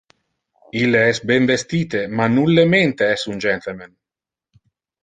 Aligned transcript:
Ille 0.79 1.01
es 1.09 1.19
ben 1.31 1.45
vestite, 1.51 2.01
ma 2.21 2.27
nullemente 2.39 3.13
es 3.19 3.29
un 3.35 3.47
gentleman. 3.47 3.97